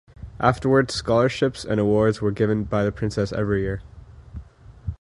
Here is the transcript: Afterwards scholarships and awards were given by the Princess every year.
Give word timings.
Afterwards 0.39 0.95
scholarships 0.95 1.63
and 1.63 1.79
awards 1.79 2.21
were 2.21 2.31
given 2.31 2.63
by 2.63 2.83
the 2.83 2.91
Princess 2.91 3.31
every 3.31 3.61
year. 3.61 3.83